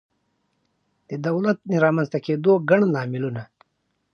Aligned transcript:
د 1.09 1.11
دولت 1.27 1.57
د 1.69 1.73
رامنځته 1.85 2.19
کېدو 2.25 2.51
ګڼ 2.69 2.79
لاملونه 2.95 3.43